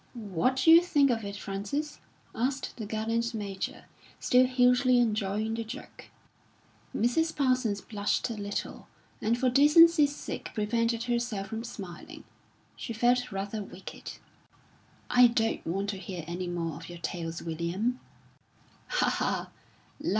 "What 0.15 0.55
d'you 0.55 0.81
think 0.81 1.11
of 1.11 1.23
it, 1.23 1.35
Frances?" 1.35 1.99
asked 2.33 2.75
the 2.77 2.87
gallant 2.87 3.35
Major, 3.35 3.85
still 4.19 4.47
hugely 4.47 4.97
enjoying 4.97 5.53
the 5.53 5.63
joke. 5.63 6.05
Mrs. 6.97 7.35
Parsons 7.35 7.81
blushed 7.81 8.27
a 8.31 8.33
little, 8.33 8.87
and 9.21 9.37
for 9.37 9.47
decency's 9.47 10.15
sake 10.15 10.49
prevented 10.55 11.03
herself 11.03 11.49
from 11.49 11.63
smiling; 11.63 12.23
she 12.75 12.93
felt 12.93 13.31
rather 13.31 13.61
wicked. 13.61 14.13
"I 15.07 15.27
don't 15.27 15.63
want 15.67 15.91
to 15.91 15.97
hear 15.97 16.23
any 16.25 16.47
more 16.47 16.77
of 16.77 16.89
your 16.89 16.97
tales, 16.97 17.43
William." 17.43 17.99
"Ha, 18.87 19.07
ha!" 19.07 19.51